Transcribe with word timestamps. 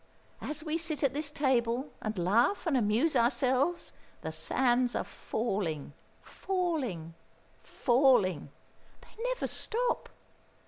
As 0.41 0.63
we 0.63 0.79
sit 0.79 1.03
at 1.03 1.13
this 1.13 1.29
table 1.29 1.91
and 2.01 2.17
laugh 2.17 2.65
and 2.65 2.75
amuse 2.75 3.15
ourselves, 3.15 3.91
the 4.23 4.31
sands 4.31 4.95
are 4.95 5.03
falling, 5.03 5.93
falling, 6.23 7.13
falling 7.61 8.49
they 9.01 9.23
never 9.25 9.45
stop! 9.45 10.09